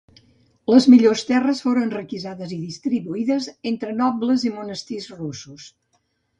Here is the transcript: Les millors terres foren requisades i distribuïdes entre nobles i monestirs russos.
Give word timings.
Les 0.73 0.87
millors 0.93 1.21
terres 1.31 1.61
foren 1.65 1.91
requisades 1.97 2.55
i 2.57 2.59
distribuïdes 2.63 3.53
entre 3.75 3.95
nobles 4.01 4.49
i 4.51 4.55
monestirs 4.59 5.15
russos. 5.23 5.73